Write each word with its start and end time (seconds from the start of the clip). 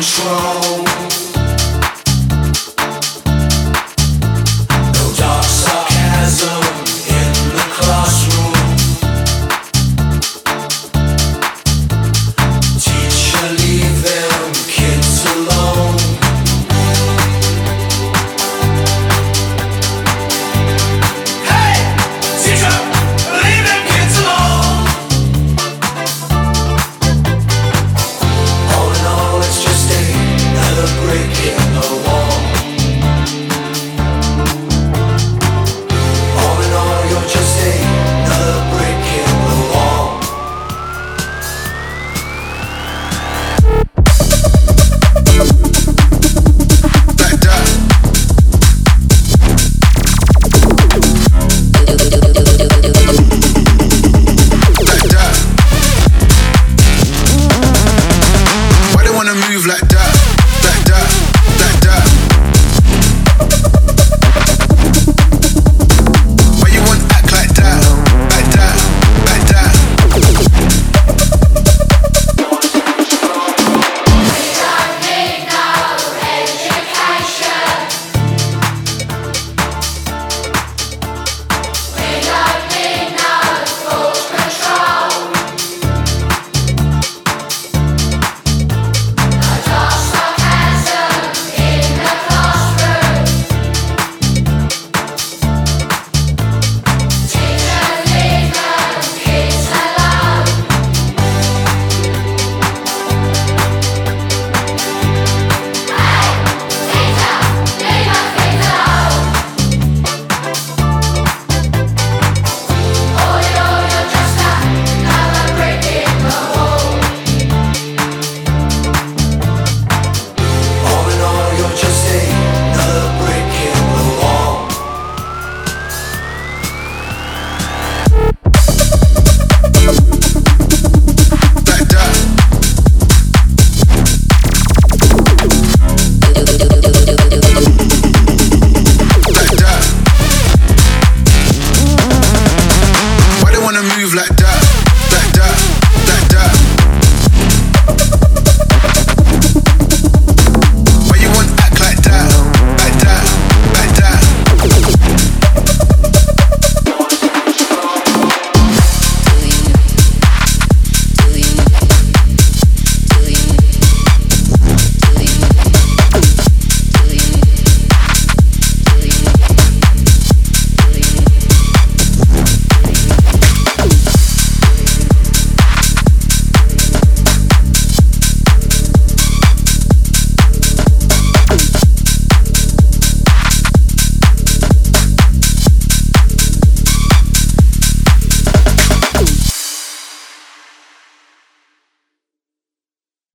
control. 0.00 1.07